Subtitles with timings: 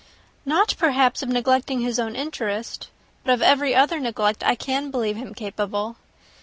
[0.47, 2.89] "Not perhaps of neglecting his own interest.
[3.23, 5.95] But of every other neglect I can believe him capable.